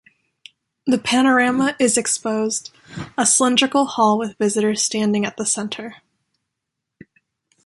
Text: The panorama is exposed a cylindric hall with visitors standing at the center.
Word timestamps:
The 0.87 0.97
panorama 0.97 1.75
is 1.79 1.95
exposed 1.95 2.71
a 3.19 3.21
cylindric 3.23 3.73
hall 3.73 4.17
with 4.17 4.35
visitors 4.39 4.81
standing 4.81 5.25
at 5.25 5.37
the 5.37 5.45
center. 5.45 5.97